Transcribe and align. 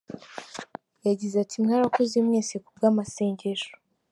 Yagize 1.07 1.35
ati 1.43 1.55
"Mwarakoze 1.63 2.15
mwese 2.27 2.53
ku 2.63 2.69
bw’amasengesho. 2.75 3.71